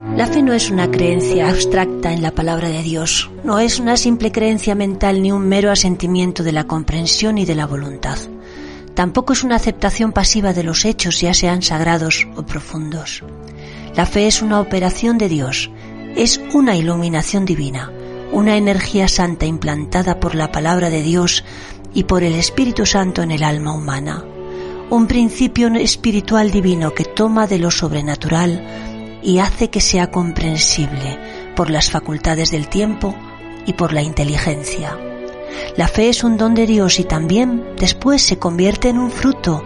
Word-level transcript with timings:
La 0.00 0.26
fe 0.26 0.42
no 0.42 0.54
es 0.54 0.70
una 0.70 0.90
creencia 0.90 1.50
abstracta 1.50 2.10
en 2.10 2.22
la 2.22 2.30
palabra 2.30 2.70
de 2.70 2.82
Dios, 2.82 3.30
no 3.44 3.58
es 3.58 3.78
una 3.78 3.98
simple 3.98 4.32
creencia 4.32 4.74
mental 4.74 5.20
ni 5.20 5.30
un 5.30 5.46
mero 5.46 5.70
asentimiento 5.70 6.42
de 6.42 6.52
la 6.52 6.64
comprensión 6.64 7.36
y 7.36 7.44
de 7.44 7.54
la 7.54 7.66
voluntad. 7.66 8.16
Tampoco 8.94 9.34
es 9.34 9.44
una 9.44 9.56
aceptación 9.56 10.12
pasiva 10.12 10.54
de 10.54 10.62
los 10.62 10.86
hechos, 10.86 11.20
ya 11.20 11.34
sean 11.34 11.60
sagrados 11.60 12.26
o 12.34 12.44
profundos. 12.46 13.22
La 13.94 14.06
fe 14.06 14.26
es 14.26 14.40
una 14.40 14.60
operación 14.60 15.18
de 15.18 15.28
Dios, 15.28 15.70
es 16.16 16.40
una 16.54 16.76
iluminación 16.76 17.44
divina, 17.44 17.92
una 18.32 18.56
energía 18.56 19.06
santa 19.06 19.44
implantada 19.44 20.18
por 20.18 20.34
la 20.34 20.50
palabra 20.50 20.88
de 20.88 21.02
Dios 21.02 21.44
y 21.92 22.04
por 22.04 22.22
el 22.22 22.36
Espíritu 22.36 22.86
Santo 22.86 23.20
en 23.20 23.32
el 23.32 23.42
alma 23.42 23.74
humana, 23.74 24.24
un 24.88 25.06
principio 25.06 25.68
espiritual 25.74 26.50
divino 26.50 26.94
que 26.94 27.04
toma 27.04 27.46
de 27.46 27.58
lo 27.58 27.70
sobrenatural 27.70 28.89
y 29.22 29.38
hace 29.38 29.70
que 29.70 29.80
sea 29.80 30.10
comprensible 30.10 31.18
por 31.56 31.70
las 31.70 31.90
facultades 31.90 32.50
del 32.50 32.68
tiempo 32.68 33.14
y 33.66 33.74
por 33.74 33.92
la 33.92 34.02
inteligencia. 34.02 34.98
La 35.76 35.88
fe 35.88 36.08
es 36.08 36.24
un 36.24 36.36
don 36.36 36.54
de 36.54 36.66
Dios 36.66 36.98
y 37.00 37.04
también 37.04 37.64
después 37.76 38.22
se 38.22 38.38
convierte 38.38 38.88
en 38.88 38.98
un 38.98 39.10
fruto, 39.10 39.64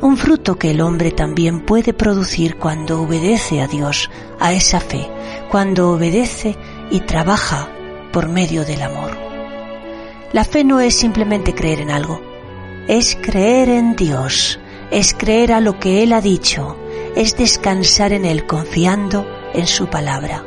un 0.00 0.16
fruto 0.16 0.58
que 0.58 0.70
el 0.70 0.80
hombre 0.80 1.10
también 1.10 1.64
puede 1.64 1.92
producir 1.92 2.56
cuando 2.56 3.00
obedece 3.00 3.60
a 3.60 3.66
Dios, 3.66 4.10
a 4.38 4.52
esa 4.52 4.80
fe, 4.80 5.08
cuando 5.50 5.90
obedece 5.90 6.56
y 6.90 7.00
trabaja 7.00 7.68
por 8.12 8.28
medio 8.28 8.64
del 8.64 8.82
amor. 8.82 9.10
La 10.32 10.44
fe 10.44 10.64
no 10.64 10.80
es 10.80 10.94
simplemente 10.94 11.54
creer 11.54 11.80
en 11.80 11.90
algo, 11.90 12.20
es 12.88 13.16
creer 13.16 13.68
en 13.68 13.96
Dios, 13.96 14.58
es 14.90 15.14
creer 15.14 15.52
a 15.52 15.60
lo 15.60 15.78
que 15.78 16.02
Él 16.02 16.12
ha 16.12 16.20
dicho, 16.20 16.76
es 17.16 17.34
descansar 17.36 18.12
en 18.12 18.24
Él 18.24 18.46
confiando 18.46 19.26
en 19.54 19.66
su 19.66 19.88
palabra. 19.88 20.44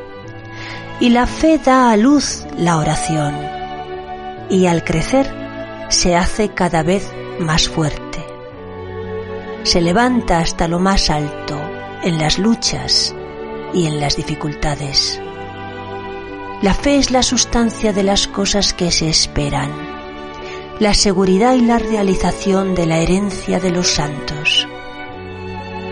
Y 1.01 1.09
la 1.09 1.25
fe 1.25 1.57
da 1.57 1.91
a 1.91 1.97
luz 1.97 2.45
la 2.57 2.77
oración 2.77 3.35
y 4.49 4.67
al 4.67 4.83
crecer 4.83 5.27
se 5.89 6.15
hace 6.15 6.49
cada 6.49 6.83
vez 6.83 7.11
más 7.39 7.67
fuerte. 7.67 8.23
Se 9.63 9.81
levanta 9.81 10.39
hasta 10.39 10.67
lo 10.67 10.79
más 10.79 11.09
alto 11.09 11.59
en 12.03 12.19
las 12.19 12.37
luchas 12.37 13.15
y 13.73 13.87
en 13.87 13.99
las 13.99 14.15
dificultades. 14.15 15.19
La 16.61 16.73
fe 16.73 16.97
es 16.97 17.09
la 17.09 17.23
sustancia 17.23 17.93
de 17.93 18.03
las 18.03 18.27
cosas 18.27 18.73
que 18.73 18.91
se 18.91 19.09
esperan, 19.09 19.71
la 20.79 20.93
seguridad 20.93 21.55
y 21.55 21.61
la 21.61 21.79
realización 21.79 22.75
de 22.75 22.85
la 22.85 22.99
herencia 22.99 23.59
de 23.59 23.71
los 23.71 23.87
santos 23.87 24.67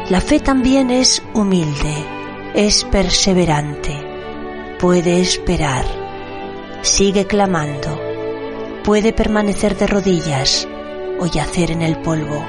la 0.10 0.22
fe 0.22 0.40
también 0.40 0.90
es 0.90 1.22
humilde, 1.34 1.94
es 2.54 2.86
perseverante, 2.86 3.94
puede 4.80 5.20
esperar, 5.20 5.84
sigue 6.82 7.28
clamando, 7.28 8.00
puede 8.86 9.12
permanecer 9.12 9.76
de 9.76 9.86
rodillas 9.86 10.66
o 11.20 11.26
yacer 11.26 11.72
en 11.72 11.82
el 11.82 11.98
polvo. 11.98 12.42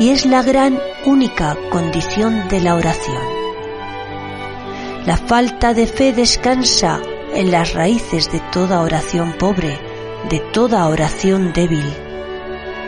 Y 0.00 0.08
es 0.08 0.26
la 0.26 0.42
gran 0.42 0.80
única 1.04 1.56
condición 1.70 2.48
de 2.48 2.60
la 2.60 2.74
oración. 2.74 3.22
La 5.06 5.16
falta 5.16 5.72
de 5.72 5.86
fe 5.86 6.12
descansa 6.12 7.00
en 7.32 7.52
las 7.52 7.74
raíces 7.74 8.32
de 8.32 8.40
toda 8.50 8.80
oración 8.80 9.34
pobre, 9.38 9.78
de 10.30 10.40
toda 10.52 10.88
oración 10.88 11.52
débil 11.52 12.05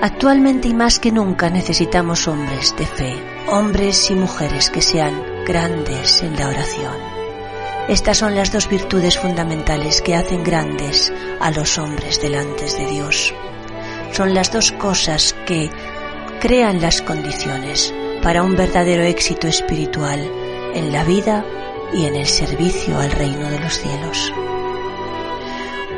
Actualmente 0.00 0.68
y 0.68 0.74
más 0.74 1.00
que 1.00 1.10
nunca 1.10 1.50
necesitamos 1.50 2.28
hombres 2.28 2.72
de 2.76 2.86
fe, 2.86 3.16
hombres 3.48 4.08
y 4.10 4.14
mujeres 4.14 4.70
que 4.70 4.80
sean 4.80 5.20
grandes 5.44 6.22
en 6.22 6.36
la 6.36 6.48
oración. 6.48 6.94
Estas 7.88 8.18
son 8.18 8.36
las 8.36 8.52
dos 8.52 8.68
virtudes 8.68 9.18
fundamentales 9.18 10.00
que 10.00 10.14
hacen 10.14 10.44
grandes 10.44 11.12
a 11.40 11.50
los 11.50 11.78
hombres 11.78 12.22
delante 12.22 12.66
de 12.66 12.86
Dios. 12.86 13.34
Son 14.12 14.34
las 14.34 14.52
dos 14.52 14.70
cosas 14.70 15.34
que 15.46 15.68
crean 16.40 16.80
las 16.80 17.02
condiciones 17.02 17.92
para 18.22 18.44
un 18.44 18.54
verdadero 18.54 19.02
éxito 19.02 19.48
espiritual 19.48 20.20
en 20.74 20.92
la 20.92 21.02
vida 21.02 21.44
y 21.92 22.04
en 22.04 22.14
el 22.14 22.26
servicio 22.26 22.96
al 23.00 23.10
reino 23.10 23.50
de 23.50 23.58
los 23.58 23.78
cielos. 23.78 24.32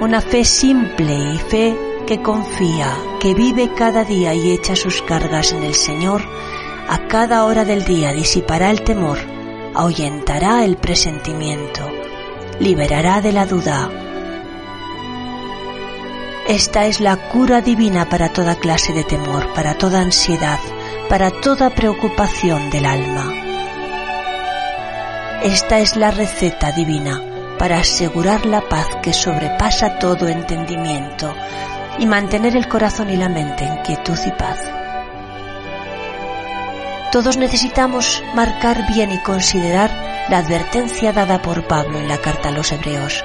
Una 0.01 0.23
fe 0.23 0.43
simple 0.47 1.13
y 1.35 1.37
fe 1.37 1.90
que 2.11 2.23
confía, 2.23 2.93
que 3.21 3.35
vive 3.35 3.73
cada 3.73 4.03
día 4.03 4.35
y 4.35 4.51
echa 4.51 4.75
sus 4.75 5.01
cargas 5.01 5.53
en 5.53 5.63
el 5.63 5.77
Señor, 5.77 6.21
a 6.89 7.07
cada 7.07 7.45
hora 7.45 7.65
del 7.65 7.85
día 7.85 8.13
disipará 8.13 8.73
el 8.73 8.83
temor, 8.83 9.17
ahuyentará 9.77 10.65
el 10.65 10.77
presentimiento, 10.77 11.89
liberará 12.59 13.21
de 13.21 13.31
la 13.31 13.47
duda. 13.47 13.89
Esta 16.49 16.87
es 16.87 16.99
la 16.99 17.15
cura 17.29 17.61
divina 17.61 18.09
para 18.09 18.33
toda 18.33 18.57
clase 18.57 18.93
de 18.93 19.05
temor, 19.05 19.47
para 19.55 19.79
toda 19.79 20.01
ansiedad, 20.01 20.59
para 21.09 21.31
toda 21.31 21.71
preocupación 21.71 22.71
del 22.71 22.87
alma. 22.87 23.33
Esta 25.45 25.79
es 25.79 25.95
la 25.95 26.11
receta 26.11 26.73
divina 26.73 27.23
para 27.57 27.79
asegurar 27.79 28.47
la 28.47 28.63
paz 28.63 28.89
que 29.01 29.13
sobrepasa 29.13 30.01
todo 30.01 30.27
entendimiento, 30.27 31.33
y 32.01 32.07
mantener 32.07 32.57
el 32.57 32.67
corazón 32.67 33.11
y 33.11 33.17
la 33.17 33.29
mente 33.29 33.65
en 33.65 33.77
quietud 33.83 34.19
y 34.27 34.31
paz. 34.33 34.59
Todos 37.13 37.37
necesitamos 37.37 38.23
marcar 38.35 38.87
bien 38.93 39.13
y 39.13 39.19
considerar 39.19 39.91
la 40.29 40.39
advertencia 40.39 41.13
dada 41.13 41.43
por 41.43 41.67
Pablo 41.67 41.99
en 41.99 42.09
la 42.09 42.19
carta 42.19 42.49
a 42.49 42.53
los 42.53 42.73
Hebreos. 42.73 43.25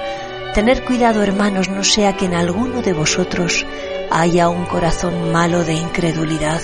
Tener 0.54 0.84
cuidado, 0.84 1.22
hermanos, 1.22 1.68
no 1.68 1.84
sea 1.84 2.16
que 2.16 2.26
en 2.26 2.34
alguno 2.34 2.82
de 2.82 2.92
vosotros 2.92 3.64
haya 4.10 4.48
un 4.48 4.66
corazón 4.66 5.32
malo 5.32 5.64
de 5.64 5.74
incredulidad 5.74 6.60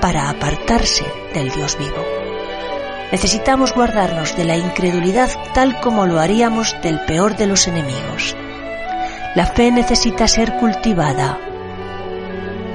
para 0.00 0.30
apartarse 0.30 1.04
del 1.34 1.50
Dios 1.50 1.76
vivo. 1.78 2.04
Necesitamos 3.12 3.74
guardarnos 3.74 4.36
de 4.36 4.44
la 4.44 4.56
incredulidad 4.56 5.30
tal 5.54 5.80
como 5.80 6.06
lo 6.06 6.20
haríamos 6.20 6.76
del 6.82 7.00
peor 7.00 7.36
de 7.36 7.46
los 7.46 7.66
enemigos. 7.66 8.36
La 9.34 9.46
fe 9.46 9.72
necesita 9.72 10.28
ser 10.28 10.58
cultivada. 10.58 11.40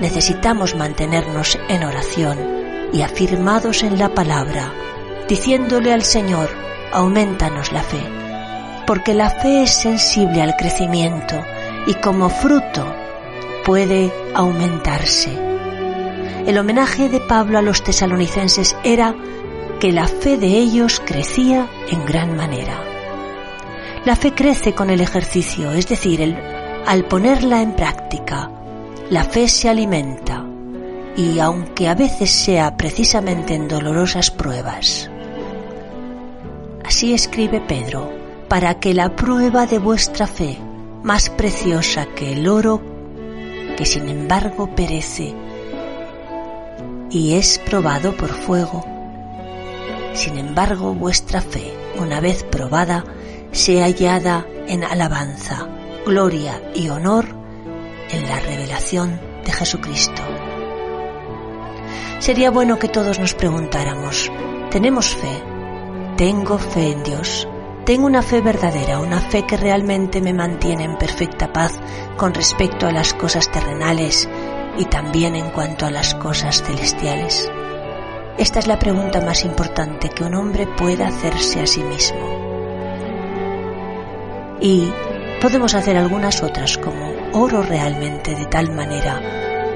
Necesitamos 0.01 0.75
mantenernos 0.75 1.57
en 1.69 1.85
oración 1.85 2.37
y 2.91 3.01
afirmados 3.01 3.81
en 3.83 3.97
la 3.97 4.09
palabra, 4.09 4.73
diciéndole 5.29 5.93
al 5.93 6.03
Señor, 6.03 6.49
aumentanos 6.91 7.71
la 7.71 7.81
fe, 7.81 8.01
porque 8.85 9.13
la 9.13 9.29
fe 9.29 9.63
es 9.63 9.71
sensible 9.71 10.41
al 10.41 10.57
crecimiento 10.57 11.35
y 11.87 11.93
como 11.93 12.29
fruto 12.29 12.93
puede 13.65 14.11
aumentarse. 14.33 15.31
El 16.45 16.57
homenaje 16.57 17.07
de 17.07 17.21
Pablo 17.21 17.59
a 17.59 17.61
los 17.61 17.83
tesalonicenses 17.83 18.75
era 18.83 19.15
que 19.79 19.93
la 19.93 20.07
fe 20.07 20.37
de 20.37 20.47
ellos 20.47 21.01
crecía 21.05 21.69
en 21.89 22.05
gran 22.05 22.35
manera. 22.35 22.88
La 24.09 24.15
fe 24.15 24.33
crece 24.33 24.73
con 24.73 24.89
el 24.89 25.01
ejercicio, 25.01 25.71
es 25.71 25.87
decir, 25.87 26.35
al 26.87 27.05
ponerla 27.05 27.61
en 27.61 27.73
práctica. 27.73 28.49
La 29.11 29.23
fe 29.23 29.47
se 29.47 29.69
alimenta 29.69 30.43
y 31.15 31.37
aunque 31.37 31.87
a 31.87 31.93
veces 31.93 32.31
sea 32.31 32.75
precisamente 32.75 33.53
en 33.53 33.67
dolorosas 33.67 34.31
pruebas. 34.31 35.11
Así 36.83 37.13
escribe 37.13 37.61
Pedro, 37.61 38.11
para 38.47 38.79
que 38.79 38.95
la 38.95 39.15
prueba 39.15 39.67
de 39.67 39.77
vuestra 39.77 40.25
fe, 40.25 40.57
más 41.03 41.29
preciosa 41.29 42.07
que 42.07 42.33
el 42.33 42.47
oro, 42.47 42.81
que 43.77 43.85
sin 43.85 44.09
embargo 44.09 44.73
perece 44.75 45.35
y 47.11 47.35
es 47.35 47.59
probado 47.59 48.17
por 48.17 48.29
fuego, 48.29 48.83
sin 50.15 50.39
embargo 50.39 50.95
vuestra 50.95 51.41
fe, 51.41 51.75
una 51.99 52.19
vez 52.19 52.43
probada, 52.43 53.05
sea 53.51 53.85
hallada 53.85 54.45
en 54.67 54.83
alabanza, 54.83 55.67
gloria 56.05 56.61
y 56.75 56.89
honor 56.89 57.25
en 58.11 58.27
la 58.27 58.39
revelación 58.39 59.19
de 59.45 59.51
Jesucristo. 59.51 60.21
Sería 62.19 62.51
bueno 62.51 62.79
que 62.79 62.87
todos 62.87 63.19
nos 63.19 63.33
preguntáramos, 63.33 64.31
¿tenemos 64.69 65.15
fe? 65.15 65.41
¿Tengo 66.17 66.57
fe 66.57 66.91
en 66.91 67.03
Dios? 67.03 67.47
¿Tengo 67.85 68.05
una 68.05 68.21
fe 68.21 68.41
verdadera, 68.41 68.99
una 68.99 69.19
fe 69.19 69.45
que 69.47 69.57
realmente 69.57 70.21
me 70.21 70.33
mantiene 70.33 70.83
en 70.83 70.97
perfecta 70.97 71.51
paz 71.51 71.71
con 72.17 72.33
respecto 72.33 72.85
a 72.85 72.91
las 72.91 73.13
cosas 73.13 73.49
terrenales 73.51 74.29
y 74.77 74.85
también 74.85 75.35
en 75.35 75.49
cuanto 75.49 75.85
a 75.85 75.91
las 75.91 76.13
cosas 76.13 76.61
celestiales? 76.61 77.49
Esta 78.37 78.59
es 78.59 78.67
la 78.67 78.77
pregunta 78.77 79.21
más 79.21 79.43
importante 79.43 80.09
que 80.09 80.23
un 80.23 80.35
hombre 80.35 80.67
pueda 80.67 81.07
hacerse 81.07 81.61
a 81.61 81.67
sí 81.67 81.81
mismo. 81.83 82.58
Y 84.61 84.91
podemos 85.41 85.73
hacer 85.73 85.95
algunas 85.95 86.43
otras 86.43 86.77
como 86.77 87.13
oro 87.31 87.61
realmente 87.61 88.35
de 88.35 88.45
tal 88.45 88.71
manera 88.71 89.21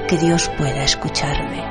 que 0.08 0.18
Dios 0.18 0.50
pueda 0.58 0.84
escucharme 0.84 1.64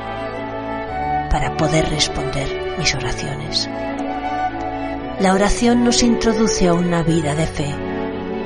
para 1.30 1.56
poder 1.56 1.88
responder 1.90 2.76
mis 2.78 2.94
oraciones. 2.94 3.68
La 5.18 5.34
oración 5.34 5.84
nos 5.84 6.02
introduce 6.02 6.68
a 6.68 6.74
una 6.74 7.02
vida 7.02 7.34
de 7.34 7.46
fe. 7.46 7.74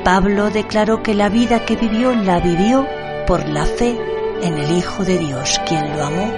Pablo 0.05 0.51
declaró 0.51 1.03
que 1.03 1.15
la 1.15 1.29
vida 1.29 1.65
que 1.65 1.77
vivió 1.77 2.15
la 2.15 2.41
vivió 2.41 2.87
por 3.27 3.49
la 3.49 3.65
fe 3.65 3.99
en 4.43 4.59
el 4.59 4.77
Hijo 4.77 5.05
de 5.05 5.19
Dios, 5.19 5.61
quien 5.67 5.97
lo 5.97 6.05
amó 6.05 6.33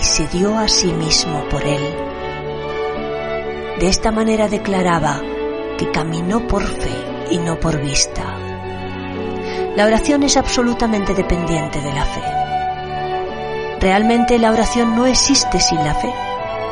y 0.00 0.04
se 0.04 0.26
dio 0.28 0.56
a 0.56 0.68
sí 0.68 0.92
mismo 0.92 1.44
por 1.48 1.64
él. 1.64 1.82
De 3.78 3.88
esta 3.88 4.10
manera 4.10 4.48
declaraba 4.48 5.20
que 5.76 5.90
caminó 5.90 6.46
por 6.46 6.62
fe 6.62 7.17
y 7.30 7.38
no 7.38 7.58
por 7.58 7.80
vista. 7.80 8.22
La 9.76 9.86
oración 9.86 10.22
es 10.22 10.36
absolutamente 10.36 11.14
dependiente 11.14 11.80
de 11.80 11.92
la 11.92 12.04
fe. 12.04 12.22
Realmente 13.80 14.38
la 14.38 14.50
oración 14.50 14.96
no 14.96 15.06
existe 15.06 15.60
sin 15.60 15.78
la 15.78 15.94
fe 15.94 16.12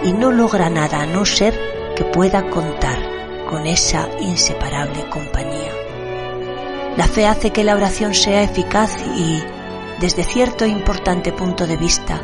y 0.03 0.12
no 0.12 0.32
logra 0.32 0.69
nada 0.69 1.03
a 1.03 1.06
no 1.06 1.25
ser 1.25 1.55
que 1.94 2.05
pueda 2.05 2.50
contar 2.50 2.99
con 3.49 3.67
esa 3.67 4.08
inseparable 4.20 5.08
compañía. 5.08 5.73
La 6.97 7.06
fe 7.06 7.26
hace 7.26 7.50
que 7.50 7.62
la 7.62 7.75
oración 7.75 8.14
sea 8.14 8.43
eficaz 8.43 8.91
y, 9.17 9.43
desde 10.00 10.25
cierto 10.25 10.64
e 10.64 10.69
importante 10.69 11.32
punto 11.32 11.67
de 11.67 11.76
vista, 11.76 12.20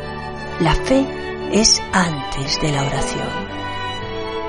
la 0.59 0.73
fe 0.73 1.05
es 1.51 1.81
antes 1.93 2.59
de 2.61 2.71
la 2.71 2.83
oración. 2.83 3.27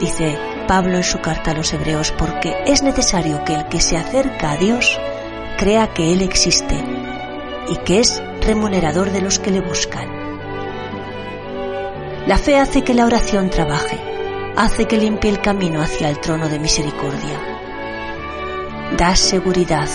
Dice 0.00 0.53
Pablo 0.66 0.96
en 0.96 1.04
su 1.04 1.20
carta 1.20 1.50
a 1.50 1.54
los 1.54 1.72
hebreos 1.72 2.12
porque 2.12 2.56
es 2.66 2.82
necesario 2.82 3.44
que 3.44 3.54
el 3.54 3.68
que 3.68 3.80
se 3.80 3.96
acerca 3.96 4.52
a 4.52 4.56
Dios 4.56 4.98
crea 5.58 5.92
que 5.92 6.12
Él 6.12 6.22
existe 6.22 6.82
y 7.68 7.76
que 7.78 8.00
es 8.00 8.22
remunerador 8.40 9.10
de 9.10 9.20
los 9.20 9.38
que 9.38 9.50
le 9.50 9.60
buscan. 9.60 10.08
La 12.26 12.38
fe 12.38 12.56
hace 12.58 12.82
que 12.82 12.94
la 12.94 13.06
oración 13.06 13.50
trabaje, 13.50 14.00
hace 14.56 14.86
que 14.86 14.96
limpie 14.96 15.30
el 15.30 15.40
camino 15.40 15.82
hacia 15.82 16.08
el 16.08 16.18
trono 16.20 16.48
de 16.48 16.58
misericordia. 16.58 17.38
Da 18.96 19.14
seguridad 19.16 19.88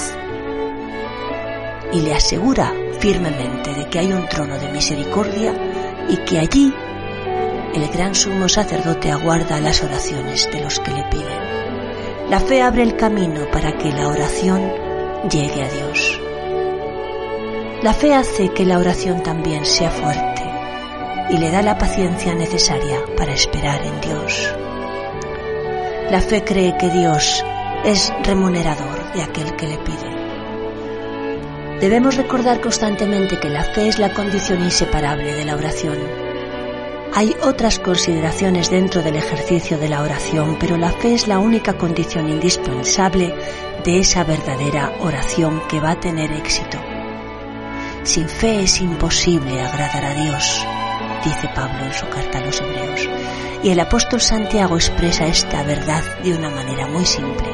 y 1.92 2.02
le 2.02 2.14
asegura 2.14 2.74
firmemente 3.00 3.74
de 3.74 3.88
que 3.88 4.00
hay 4.00 4.14
un 4.14 4.28
trono 4.28 4.60
de 4.60 4.72
misericordia 4.72 5.54
y 6.08 6.18
que 6.18 6.40
allí 6.40 6.74
el 7.74 7.88
gran 7.90 8.16
sumo 8.16 8.50
sacerdote 8.50 9.12
aguarda 9.12 9.60
las 9.60 9.84
oraciones 9.84 10.50
de 10.52 10.62
los 10.62 10.80
que 10.80 10.92
le 10.92 11.04
piden. 11.04 12.30
La 12.30 12.40
fe 12.40 12.62
abre 12.62 12.84
el 12.84 12.96
camino 12.96 13.50
para 13.52 13.78
que 13.78 13.92
la 13.92 14.08
oración 14.08 14.72
llegue 15.30 15.64
a 15.64 15.70
Dios. 15.70 16.20
La 17.82 17.94
fe 17.94 18.14
hace 18.14 18.50
que 18.50 18.66
la 18.66 18.78
oración 18.78 19.24
también 19.24 19.66
sea 19.66 19.90
fuerte 19.90 20.44
y 21.30 21.38
le 21.38 21.52
da 21.52 21.62
la 21.62 21.78
paciencia 21.78 22.34
necesaria 22.36 23.00
para 23.16 23.34
esperar 23.34 23.82
en 23.84 24.02
Dios. 24.02 24.54
La 26.12 26.22
fe 26.22 26.44
cree 26.44 26.76
que 26.78 26.90
Dios 26.90 27.46
es 27.86 28.12
remunerador 28.24 29.14
de 29.14 29.22
aquel 29.22 29.56
que 29.56 29.68
le 29.68 29.78
pide. 29.78 30.20
Debemos 31.80 32.18
recordar 32.18 32.60
constantemente 32.60 33.40
que 33.40 33.50
la 33.50 33.64
fe 33.64 33.88
es 33.88 34.00
la 34.00 34.14
condición 34.14 34.62
inseparable 34.62 35.34
de 35.34 35.46
la 35.46 35.56
oración. 35.56 36.29
Hay 37.14 37.36
otras 37.42 37.80
consideraciones 37.80 38.70
dentro 38.70 39.02
del 39.02 39.16
ejercicio 39.16 39.78
de 39.78 39.90
la 39.90 40.02
oración, 40.04 40.58
pero 40.60 40.78
la 40.78 40.92
fe 40.92 41.16
es 41.16 41.28
la 41.28 41.40
única 41.40 41.78
condición 41.78 42.30
indispensable 42.30 43.34
de 43.84 44.00
esa 44.00 44.24
verdadera 44.24 44.94
oración 45.00 45.62
que 45.68 45.80
va 45.80 45.92
a 45.92 46.00
tener 46.00 46.32
éxito. 46.32 46.78
Sin 48.04 48.30
fe 48.30 48.64
es 48.64 48.80
imposible 48.80 49.62
agradar 49.62 50.06
a 50.06 50.14
Dios, 50.14 50.66
dice 51.26 51.50
Pablo 51.54 51.86
en 51.86 51.94
su 51.94 52.08
carta 52.10 52.38
a 52.38 52.46
los 52.46 52.62
hebreos, 52.62 53.10
y 53.64 53.70
el 53.72 53.80
apóstol 53.80 54.22
Santiago 54.22 54.76
expresa 54.76 55.26
esta 55.26 55.64
verdad 55.64 56.04
de 56.24 56.34
una 56.34 56.50
manera 56.50 56.88
muy 56.88 57.06
simple. 57.06 57.50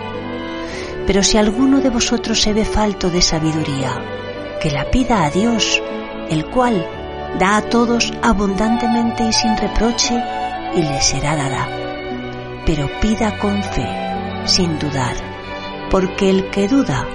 Pero 1.07 1.23
si 1.23 1.37
alguno 1.37 1.79
de 1.79 1.89
vosotros 1.89 2.41
se 2.41 2.53
ve 2.53 2.65
falto 2.65 3.09
de 3.09 3.21
sabiduría, 3.21 4.03
que 4.61 4.69
la 4.69 4.91
pida 4.91 5.23
a 5.23 5.31
Dios, 5.31 5.81
el 6.29 6.45
cual 6.45 7.04
da 7.39 7.57
a 7.57 7.61
todos 7.61 8.13
abundantemente 8.21 9.23
y 9.23 9.33
sin 9.33 9.57
reproche, 9.57 10.21
y 10.75 10.81
le 10.81 11.01
será 11.01 11.35
dada. 11.35 11.67
Pero 12.65 12.89
pida 12.99 13.37
con 13.39 13.63
fe, 13.63 13.87
sin 14.45 14.79
dudar, 14.79 15.15
porque 15.91 16.29
el 16.29 16.49
que 16.49 16.67
duda 16.67 17.05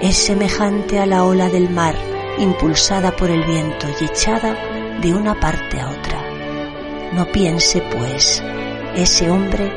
es 0.00 0.16
semejante 0.16 0.98
a 0.98 1.06
la 1.06 1.24
ola 1.24 1.48
del 1.48 1.70
mar, 1.70 1.94
impulsada 2.38 3.14
por 3.16 3.30
el 3.30 3.44
viento 3.44 3.86
y 4.00 4.04
echada 4.04 4.54
de 5.00 5.12
una 5.12 5.38
parte 5.38 5.80
a 5.80 5.88
otra. 5.88 6.22
No 7.12 7.26
piense, 7.26 7.80
pues, 7.80 8.42
ese 8.94 9.30
hombre 9.30 9.72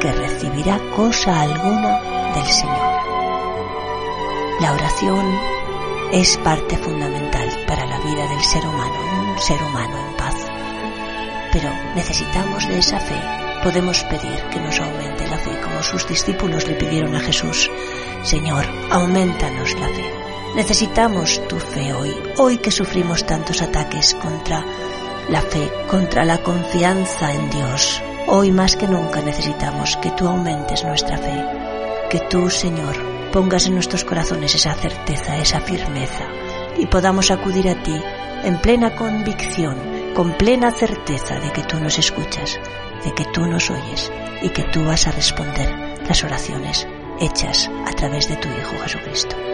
que 0.00 0.12
recibirá 0.12 0.78
cosa 0.96 1.42
alguna 1.42 2.32
del 2.34 2.46
Señor. 2.46 2.92
La 4.60 4.72
oración 4.72 5.24
es 6.12 6.36
parte 6.44 6.76
fundamental 6.76 7.48
para 7.66 7.86
la 7.86 7.98
vida 8.00 8.28
del 8.28 8.44
ser 8.44 8.66
humano, 8.66 9.32
un 9.32 9.38
ser 9.38 9.62
humano 9.62 9.96
en 9.96 10.16
paz. 10.18 10.34
Pero 11.50 11.70
necesitamos 11.94 12.68
de 12.68 12.78
esa 12.78 13.00
fe. 13.00 13.18
Podemos 13.62 14.04
pedir 14.04 14.38
que 14.50 14.60
nos 14.60 14.78
aumente 14.78 15.26
la 15.26 15.38
fe 15.38 15.58
como 15.62 15.82
sus 15.82 16.06
discípulos 16.06 16.68
le 16.68 16.74
pidieron 16.74 17.14
a 17.14 17.20
Jesús. 17.20 17.70
Señor, 18.24 18.66
aumentanos 18.90 19.72
la 19.80 19.88
fe. 19.88 20.14
Necesitamos 20.54 21.40
tu 21.48 21.58
fe 21.58 21.94
hoy, 21.94 22.14
hoy 22.36 22.58
que 22.58 22.70
sufrimos 22.70 23.24
tantos 23.24 23.62
ataques 23.62 24.14
contra 24.16 24.62
la 25.30 25.40
fe, 25.40 25.72
contra 25.88 26.26
la 26.26 26.42
confianza 26.42 27.32
en 27.32 27.48
Dios. 27.48 28.02
Hoy 28.26 28.52
más 28.52 28.76
que 28.76 28.86
nunca 28.86 29.22
necesitamos 29.22 29.96
que 29.96 30.10
tú 30.10 30.28
aumentes 30.28 30.84
nuestra 30.84 31.16
fe, 31.16 31.42
que 32.10 32.20
tú, 32.20 32.50
Señor, 32.50 33.21
pongas 33.32 33.66
en 33.66 33.74
nuestros 33.74 34.04
corazones 34.04 34.54
esa 34.54 34.74
certeza, 34.74 35.36
esa 35.38 35.60
firmeza 35.60 36.28
y 36.76 36.86
podamos 36.86 37.30
acudir 37.30 37.68
a 37.68 37.82
ti 37.82 37.94
en 38.44 38.60
plena 38.60 38.94
convicción, 38.94 39.76
con 40.14 40.36
plena 40.36 40.70
certeza 40.70 41.40
de 41.40 41.50
que 41.52 41.62
tú 41.62 41.80
nos 41.80 41.98
escuchas, 41.98 42.60
de 43.04 43.12
que 43.14 43.24
tú 43.24 43.46
nos 43.46 43.70
oyes 43.70 44.12
y 44.42 44.50
que 44.50 44.64
tú 44.64 44.84
vas 44.84 45.06
a 45.06 45.12
responder 45.12 45.98
las 46.06 46.22
oraciones 46.22 46.86
hechas 47.20 47.70
a 47.86 47.92
través 47.92 48.28
de 48.28 48.36
tu 48.36 48.48
Hijo 48.48 48.78
Jesucristo. 48.82 49.51